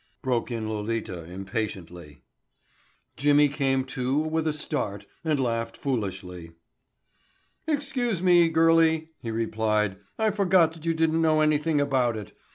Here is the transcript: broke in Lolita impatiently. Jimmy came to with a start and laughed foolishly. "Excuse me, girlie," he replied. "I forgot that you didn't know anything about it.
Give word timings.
broke 0.23 0.49
in 0.49 0.67
Lolita 0.67 1.25
impatiently. 1.25 2.23
Jimmy 3.17 3.47
came 3.47 3.83
to 3.85 4.17
with 4.17 4.47
a 4.47 4.51
start 4.51 5.05
and 5.23 5.39
laughed 5.39 5.77
foolishly. 5.77 6.53
"Excuse 7.67 8.23
me, 8.23 8.49
girlie," 8.49 9.11
he 9.19 9.29
replied. 9.29 9.97
"I 10.17 10.31
forgot 10.31 10.71
that 10.71 10.87
you 10.87 10.95
didn't 10.95 11.21
know 11.21 11.41
anything 11.41 11.79
about 11.79 12.17
it. 12.17 12.35